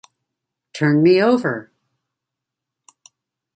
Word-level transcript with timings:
Turn 0.73 1.03
me 1.03 1.21
over! 1.21 1.71